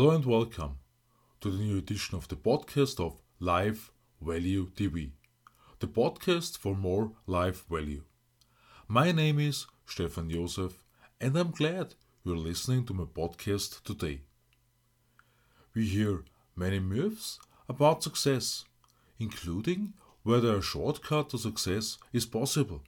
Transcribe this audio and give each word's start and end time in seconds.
Hello 0.00 0.12
and 0.12 0.24
welcome 0.24 0.78
to 1.42 1.50
the 1.50 1.62
new 1.62 1.76
edition 1.76 2.16
of 2.16 2.26
the 2.28 2.34
podcast 2.34 2.98
of 2.98 3.20
Life 3.38 3.92
Value 4.22 4.70
TV, 4.70 5.10
the 5.78 5.88
podcast 5.88 6.56
for 6.56 6.74
more 6.74 7.12
life 7.26 7.66
value. 7.68 8.02
My 8.88 9.12
name 9.12 9.38
is 9.38 9.66
Stefan 9.84 10.30
Josef 10.30 10.86
and 11.20 11.36
I'm 11.36 11.50
glad 11.50 11.96
you're 12.24 12.38
listening 12.38 12.86
to 12.86 12.94
my 12.94 13.04
podcast 13.04 13.82
today. 13.82 14.22
We 15.74 15.84
hear 15.84 16.24
many 16.56 16.78
myths 16.78 17.38
about 17.68 18.02
success, 18.02 18.64
including 19.18 19.92
whether 20.22 20.56
a 20.56 20.62
shortcut 20.62 21.28
to 21.28 21.36
success 21.36 21.98
is 22.10 22.24
possible. 22.24 22.84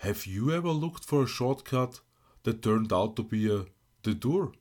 Have 0.00 0.26
you 0.26 0.52
ever 0.52 0.72
looked 0.72 1.06
for 1.06 1.22
a 1.22 1.26
shortcut 1.38 2.00
that 2.42 2.60
turned 2.60 2.92
out 2.92 3.16
to 3.16 3.22
be 3.22 3.50
a 3.50 3.64
detour? 4.02 4.52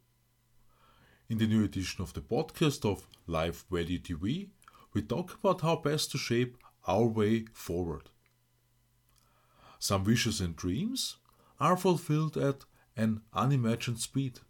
In 1.27 1.39
the 1.39 1.47
new 1.47 1.63
edition 1.63 2.03
of 2.03 2.13
the 2.13 2.21
podcast 2.21 2.85
of 2.85 3.07
Life 3.25 3.65
Value 3.71 3.97
TV, 3.97 4.49
we 4.93 5.01
talk 5.01 5.33
about 5.33 5.61
how 5.61 5.77
best 5.77 6.11
to 6.11 6.19
shape 6.19 6.55
our 6.85 7.05
way 7.05 7.45
forward. 7.51 8.11
Some 9.79 10.03
wishes 10.03 10.39
and 10.39 10.55
dreams 10.55 11.17
are 11.59 11.77
fulfilled 11.77 12.37
at 12.37 12.65
an 12.95 13.21
unimagined 13.33 13.99
speed, 14.01 14.41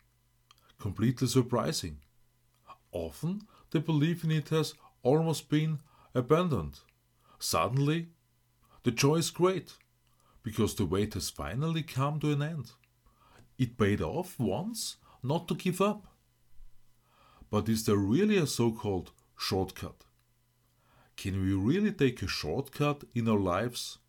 completely 0.77 1.29
surprising. 1.29 1.99
Often, 2.91 3.43
the 3.71 3.79
belief 3.79 4.25
in 4.25 4.31
it 4.31 4.49
has 4.49 4.73
almost 5.01 5.47
been 5.47 5.79
abandoned. 6.13 6.81
Suddenly, 7.39 8.09
the 8.83 8.91
joy 8.91 9.15
is 9.15 9.29
great 9.29 9.77
because 10.43 10.75
the 10.75 10.85
wait 10.85 11.13
has 11.13 11.29
finally 11.29 11.83
come 11.83 12.19
to 12.19 12.33
an 12.33 12.41
end. 12.41 12.73
It 13.57 13.77
paid 13.77 14.01
off 14.01 14.37
once 14.37 14.97
not 15.23 15.47
to 15.47 15.55
give 15.55 15.79
up. 15.79 16.07
But 17.55 17.69
is 17.69 17.85
there 17.85 17.95
really 17.95 18.35
a 18.35 18.47
so 18.47 18.69
called 18.69 19.13
shortcut? 19.37 20.03
Can 21.15 21.41
we 21.41 21.53
really 21.53 21.93
take 21.93 22.21
a 22.21 22.27
shortcut 22.27 23.05
in 23.13 23.29
our 23.29 23.39
lives 23.39 23.99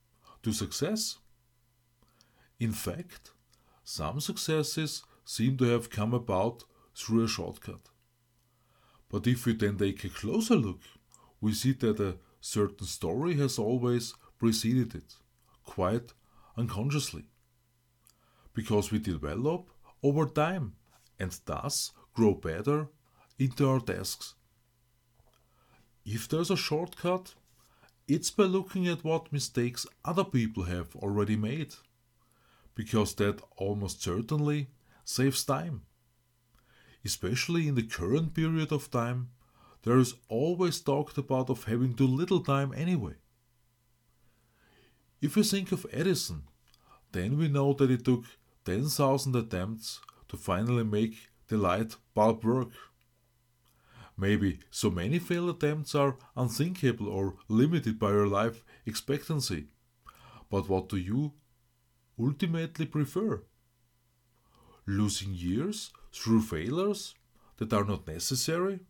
to 0.43 0.53
success? 0.53 1.19
In 2.59 2.73
fact, 2.73 3.31
some 3.85 4.19
successes 4.19 5.05
seem 5.25 5.57
to 5.59 5.65
have 5.67 5.91
come 5.91 6.13
about 6.13 6.65
through 6.97 7.23
a 7.23 7.29
shortcut. 7.29 7.89
But 9.09 9.29
if 9.29 9.47
we 9.47 9.53
then 9.53 9.77
take 9.77 10.03
a 10.03 10.09
closer 10.09 10.57
look, 10.57 10.81
we 11.41 11.53
see 11.53 11.71
that 11.75 12.01
a 12.01 12.17
certain 12.41 12.89
story 12.89 13.35
has 13.35 13.61
always 13.61 14.15
preceded 14.41 14.93
it, 14.97 15.15
quite 15.63 16.15
unconsciously. 16.57 17.27
Because 18.55 18.91
we 18.91 18.99
develop 18.99 19.71
over 20.03 20.27
time 20.27 20.75
and 21.21 21.39
thus 21.45 21.93
grow 22.13 22.35
better 22.35 22.89
into 23.39 23.69
our 23.69 23.81
tasks. 23.81 24.35
If 26.05 26.29
there's 26.29 26.51
a 26.51 26.57
shortcut, 26.57 27.35
it's 28.09 28.31
by 28.31 28.45
looking 28.45 28.87
at 28.87 29.05
what 29.05 29.33
mistakes 29.33 29.87
other 30.05 30.25
people 30.25 30.65
have 30.65 30.95
already 30.97 31.37
made, 31.37 31.75
because 32.75 33.15
that 33.17 33.43
almost 33.57 34.03
certainly 34.03 34.69
saves 35.05 35.45
time. 35.45 35.83
Especially 37.05 37.67
in 37.69 37.75
the 37.75 37.83
current 37.83 38.35
period 38.35 38.73
of 38.73 38.91
time, 38.91 39.31
there 39.83 39.99
is 39.99 40.15
always 40.29 40.81
talked 40.81 41.19
about 41.19 41.51
of 41.51 41.65
having 41.65 41.95
too 41.95 42.07
little 42.07 42.41
time 42.41 42.73
anyway. 42.77 43.15
If 45.21 45.37
we 45.37 45.43
think 45.43 45.73
of 45.73 45.87
Edison, 45.93 46.43
then 47.13 47.39
we 47.39 47.49
know 47.49 47.73
that 47.73 47.91
it 47.91 48.05
took 48.05 48.25
10,000 48.65 49.35
attempts 49.35 50.01
to 50.29 50.37
finally 50.37 50.85
make 50.85 51.31
the 51.49 51.57
light 51.57 51.97
bulb 52.15 52.45
work. 52.45 52.71
Maybe 54.19 54.61
so 54.71 54.91
many 54.91 55.19
failed 55.19 55.51
attempts 55.51 55.95
are 55.95 56.17
unthinkable 56.35 57.09
or 57.09 57.37
limited 57.49 57.99
by 57.99 58.11
your 58.11 58.27
life 58.27 58.65
expectancy. 58.87 59.67
But 60.51 60.69
what 60.69 60.89
do 60.89 60.97
you 60.97 61.33
ultimately 62.19 62.87
prefer? 62.87 63.43
Losing 64.87 65.35
years 65.35 65.93
through 66.13 66.43
failures 66.43 67.15
that 67.59 67.73
are 67.73 67.85
not 67.85 68.07
necessary? 68.07 68.81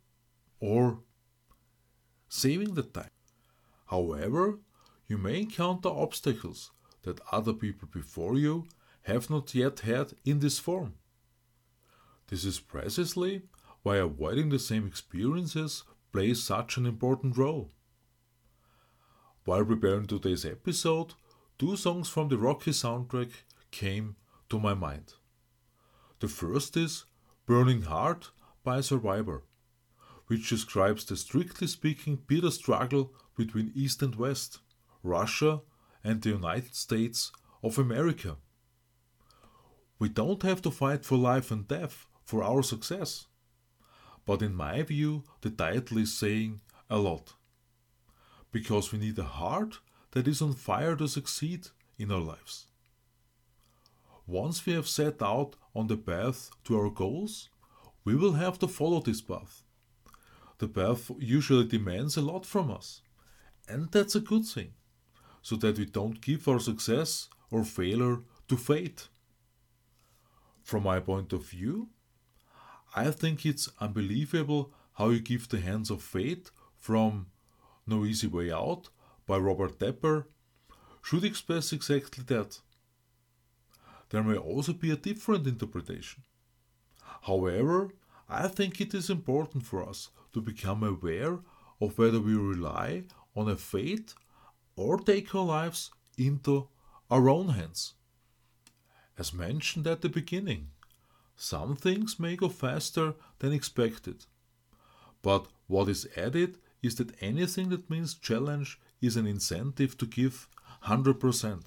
Or 0.61 1.01
saving 2.29 2.75
the 2.75 2.83
time? 2.83 3.11
However, 3.87 4.59
you 5.09 5.19
may 5.19 5.41
encounter 5.41 5.89
obstacles 5.89 6.71
that 7.03 7.21
other 7.33 7.53
people 7.53 7.89
before 7.93 8.37
you 8.37 8.67
have 9.03 9.31
not 9.31 9.55
yet 9.55 9.81
had 9.81 10.15
in 10.25 10.41
this 10.41 10.59
form. 10.59 10.95
This 12.29 12.45
is 12.45 12.59
precisely 12.59 13.43
why 13.87 13.99
avoiding 13.99 14.49
the 14.49 14.59
same 14.59 14.85
experiences 14.85 15.85
plays 16.13 16.43
such 16.43 16.77
an 16.77 16.87
important 16.87 17.37
role. 17.39 17.71
While 19.45 19.65
preparing 19.65 20.07
today's 20.07 20.45
episode, 20.45 21.15
two 21.57 21.77
songs 21.77 22.09
from 22.09 22.29
the 22.29 22.37
Rocky 22.37 22.73
soundtrack 22.73 23.31
came 23.71 24.17
to 24.49 24.59
my 24.59 24.75
mind. 24.75 25.15
The 26.19 26.27
first 26.27 26.77
is 26.77 27.05
Burning 27.47 27.83
Heart 27.83 28.33
by 28.65 28.81
Survivor, 28.81 29.45
which 30.27 30.49
describes 30.49 31.05
the 31.05 31.17
strictly 31.17 31.69
speaking 31.69 32.19
bitter 32.27 32.51
struggle 32.51 33.13
between 33.37 33.71
East 33.73 34.03
and 34.03 34.17
West, 34.17 34.59
Russia 35.05 35.61
and 36.03 36.21
the 36.21 36.31
United 36.31 36.75
States 36.75 37.31
of 37.63 37.79
America. 37.79 38.39
We 40.01 40.09
don't 40.09 40.43
have 40.43 40.61
to 40.63 40.73
fight 40.73 41.05
for 41.05 41.17
life 41.17 41.53
and 41.53 41.69
death 41.69 42.07
for 42.25 42.43
our 42.43 42.65
success. 42.65 43.29
But 44.27 44.43
in 44.43 44.55
my 44.55 44.83
view, 44.83 45.23
the 45.41 45.51
title 45.51 45.99
is 45.99 46.13
saying 46.13 46.61
a 46.91 46.99
lot. 46.99 47.35
Because 48.53 48.93
we 48.93 48.99
need 48.99 49.19
a 49.19 49.25
heart 49.25 49.79
that 50.11 50.29
is 50.29 50.43
on 50.43 50.53
fire 50.53 50.97
to 50.97 51.09
succeed 51.09 51.69
in 51.99 52.11
our 52.11 52.21
lives. 52.21 52.67
Once 54.27 54.67
we 54.67 54.73
have 54.73 54.89
set 54.89 55.23
out 55.23 55.55
on 55.75 55.87
the 55.87 55.97
path 55.97 56.51
to 56.65 56.77
our 56.77 56.91
goals, 56.91 57.49
we 58.05 58.17
will 58.17 58.33
have 58.33 58.59
to 58.59 58.67
follow 58.67 59.01
this 59.01 59.21
path. 59.21 59.63
The 60.59 60.69
path 60.69 61.11
usually 61.19 61.67
demands 61.67 62.17
a 62.17 62.23
lot 62.23 62.45
from 62.45 62.71
us, 62.71 63.03
and 63.69 63.91
that's 63.93 64.17
a 64.17 64.21
good 64.21 64.45
thing, 64.45 64.73
so 65.43 65.55
that 65.57 65.79
we 65.79 65.85
don't 65.85 66.21
give 66.21 66.49
our 66.49 66.59
success 66.59 67.29
or 67.51 67.63
failure 67.63 68.21
to 68.49 68.57
fate. 68.57 69.09
From 70.63 70.83
my 70.83 70.99
point 70.99 71.33
of 71.33 71.45
view, 71.45 71.91
I 72.95 73.11
think 73.11 73.45
it's 73.45 73.69
unbelievable 73.81 74.73
how 74.95 75.11
you 75.11 75.21
give 75.21 75.49
the 75.49 75.61
hands 75.61 75.91
of 75.91 76.03
fate 76.03 76.51
from 76.79 77.27
No 77.87 78.05
Easy 78.05 78.27
Way 78.27 78.51
Out 78.51 78.89
by 79.27 79.39
Robert 79.39 79.79
Tepper 79.79 80.27
should 81.03 81.25
express 81.25 81.73
exactly 81.73 82.25
that. 82.25 82.61
There 84.11 84.23
may 84.23 84.37
also 84.37 84.73
be 84.73 84.91
a 84.91 84.97
different 84.97 85.47
interpretation. 85.47 86.23
However, 87.23 87.91
I 88.29 88.49
think 88.49 88.81
it 88.81 88.95
is 88.95 89.11
important 89.11 89.65
for 89.65 89.89
us 89.89 90.11
to 90.33 90.41
become 90.41 90.83
aware 90.83 91.39
of 91.81 91.99
whether 91.99 92.21
we 92.21 92.35
rely 92.35 93.05
on 93.35 93.49
a 93.49 93.57
fate 93.57 94.15
or 94.77 94.99
take 94.99 95.35
our 95.35 95.45
lives 95.45 95.91
into 96.17 96.69
our 97.11 97.29
own 97.29 97.51
hands. 97.51 97.95
As 99.19 99.33
mentioned 99.33 99.87
at 99.87 100.03
the 100.03 100.09
beginning, 100.09 100.69
some 101.37 101.77
things 101.77 102.19
may 102.19 102.35
go 102.35 102.49
faster 102.49 103.15
than 103.39 103.53
expected. 103.53 104.25
But 105.23 105.47
what 105.67 105.89
is 105.89 106.09
added 106.17 106.59
is 106.83 106.97
that 106.97 107.21
anything 107.21 107.69
that 107.71 107.91
means 107.91 108.15
challenge 108.15 108.81
is 109.01 109.17
an 109.17 109.27
incentive 109.27 109.99
to 109.99 110.07
give 110.07 110.49
100%. 110.85 111.65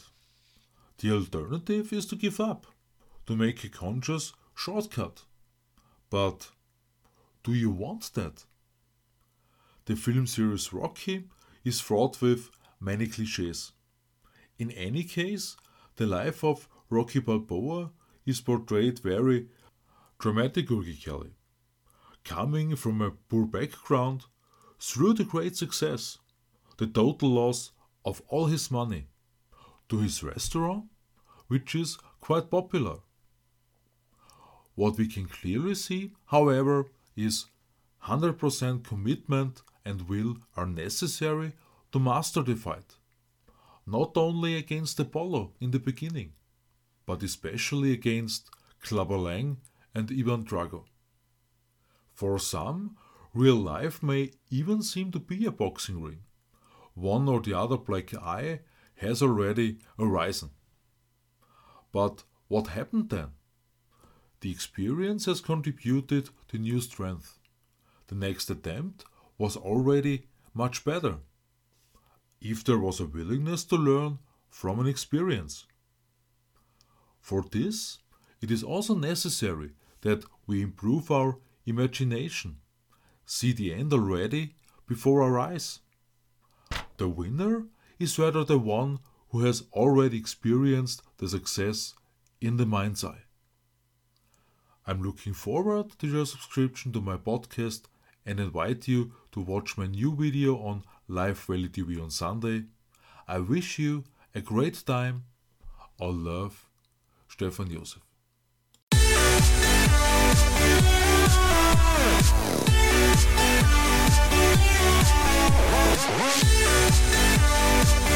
The 0.97 1.11
alternative 1.11 1.93
is 1.93 2.05
to 2.07 2.15
give 2.15 2.39
up, 2.39 2.65
to 3.27 3.35
make 3.35 3.63
a 3.63 3.69
conscious 3.69 4.33
shortcut. 4.55 5.23
But 6.09 6.49
do 7.43 7.53
you 7.53 7.69
want 7.69 8.13
that? 8.15 8.45
The 9.85 9.95
film 9.95 10.27
series 10.27 10.73
Rocky 10.73 11.27
is 11.63 11.79
fraught 11.79 12.21
with 12.21 12.49
many 12.79 13.07
cliches. 13.07 13.71
In 14.57 14.71
any 14.71 15.03
case, 15.03 15.55
the 15.95 16.05
life 16.05 16.43
of 16.43 16.67
Rocky 16.89 17.19
Balboa 17.19 17.91
is 18.25 18.41
portrayed 18.41 18.99
very 18.99 19.47
dramatically. 20.19 20.97
Coming 22.23 22.75
from 22.75 23.01
a 23.01 23.11
poor 23.11 23.45
background, 23.45 24.25
through 24.79 25.13
the 25.13 25.23
great 25.23 25.55
success, 25.55 26.17
the 26.77 26.87
total 26.87 27.29
loss 27.29 27.71
of 28.05 28.21
all 28.27 28.45
his 28.45 28.69
money, 28.69 29.07
to 29.87 29.97
his 29.99 30.21
restaurant, 30.23 30.85
which 31.47 31.73
is 31.73 31.97
quite 32.21 32.51
popular. 32.51 32.97
What 34.75 34.97
we 34.97 35.07
can 35.07 35.25
clearly 35.25 35.75
see, 35.75 36.13
however, 36.27 36.85
is 37.15 37.47
100% 38.05 38.83
commitment 38.83 39.61
and 39.83 40.07
will 40.07 40.37
are 40.55 40.65
necessary 40.65 41.53
to 41.91 41.99
master 41.99 42.43
the 42.43 42.55
fight. 42.55 42.95
Not 43.85 44.15
only 44.15 44.55
against 44.55 44.99
Apollo 44.99 45.53
in 45.59 45.71
the 45.71 45.79
beginning, 45.79 46.33
but 47.05 47.23
especially 47.23 47.91
against 47.91 48.49
Clubber 48.81 49.17
Lang 49.17 49.57
and 49.93 50.11
Ivan 50.11 50.43
Drago. 50.45 50.85
For 52.13 52.37
some, 52.39 52.97
real 53.33 53.55
life 53.55 54.03
may 54.03 54.31
even 54.49 54.81
seem 54.81 55.11
to 55.11 55.19
be 55.19 55.45
a 55.45 55.51
boxing 55.51 56.01
ring. 56.01 56.23
One 56.93 57.29
or 57.29 57.39
the 57.39 57.53
other 57.53 57.77
black 57.77 58.13
eye 58.13 58.59
has 58.95 59.21
already 59.21 59.77
arisen. 59.97 60.49
But 61.91 62.23
what 62.47 62.67
happened 62.67 63.09
then? 63.09 63.29
The 64.41 64.51
experience 64.51 65.25
has 65.25 65.41
contributed 65.41 66.29
to 66.49 66.57
new 66.57 66.81
strength. 66.81 67.39
The 68.07 68.15
next 68.15 68.49
attempt 68.49 69.05
was 69.37 69.55
already 69.55 70.27
much 70.53 70.83
better. 70.83 71.17
If 72.41 72.63
there 72.63 72.79
was 72.79 72.99
a 72.99 73.05
willingness 73.05 73.63
to 73.65 73.75
learn 73.75 74.19
from 74.49 74.79
an 74.79 74.87
experience. 74.87 75.65
For 77.19 77.43
this, 77.51 77.99
it 78.41 78.49
is 78.49 78.63
also 78.63 78.95
necessary 78.95 79.71
that 80.01 80.23
we 80.47 80.61
improve 80.61 81.11
our 81.11 81.37
imagination, 81.65 82.57
see 83.25 83.51
the 83.51 83.73
end 83.73 83.93
already 83.93 84.55
before 84.87 85.21
our 85.21 85.39
eyes. 85.39 85.79
The 86.97 87.07
winner 87.07 87.65
is 87.99 88.19
rather 88.19 88.43
the 88.43 88.59
one 88.59 88.99
who 89.29 89.45
has 89.45 89.63
already 89.73 90.17
experienced 90.17 91.01
the 91.17 91.29
success 91.29 91.93
in 92.41 92.57
the 92.57 92.65
mind's 92.65 93.03
eye. 93.03 93.23
I'm 94.87 95.03
looking 95.03 95.33
forward 95.33 95.91
to 95.99 96.07
your 96.07 96.25
subscription 96.25 96.91
to 96.93 97.01
my 97.01 97.17
podcast 97.17 97.83
and 98.25 98.39
invite 98.39 98.87
you 98.87 99.11
to 99.31 99.39
watch 99.39 99.77
my 99.77 99.85
new 99.85 100.15
video 100.15 100.57
on 100.57 100.83
Life 101.07 101.45
Value 101.45 101.69
TV 101.69 102.01
on 102.01 102.09
Sunday. 102.09 102.63
I 103.27 103.39
wish 103.39 103.77
you 103.77 104.05
a 104.33 104.41
great 104.41 104.83
time. 104.85 105.25
All 105.99 106.13
love, 106.13 106.67
Stefan 107.27 107.69
Josef. 107.69 108.08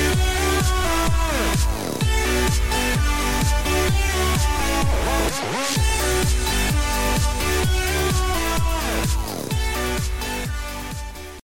We'll 0.04 0.23